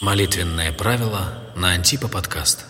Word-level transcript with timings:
Молитвенное 0.00 0.72
правило 0.72 1.34
на 1.54 1.72
Антипа 1.72 2.08
подкаст. 2.08 2.69